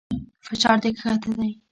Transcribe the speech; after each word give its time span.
فشار 0.45 0.77
دې 0.83 0.89
کښته 0.95 1.29
دى. 1.37 1.51